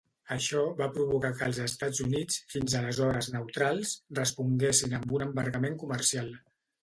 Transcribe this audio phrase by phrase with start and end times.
[0.35, 6.35] Això va provocar que els Estats Units, fins aleshores neutrals, responguessin amb un embargament comercial.